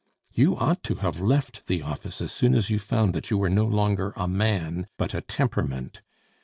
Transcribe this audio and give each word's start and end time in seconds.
You 0.33 0.57
ought 0.57 0.81
to 0.85 0.95
have 0.95 1.21
left 1.21 1.67
the 1.67 1.83
office 1.83 2.21
as 2.21 2.31
soon 2.31 2.55
as 2.55 2.71
you 2.71 2.79
found 2.79 3.13
that 3.13 3.29
you 3.29 3.37
were 3.37 3.51
no 3.51 3.65
longer 3.67 4.13
a 4.15 4.27
man, 4.27 4.87
but 4.97 5.13
a 5.13 5.21
temperament. 5.21 6.01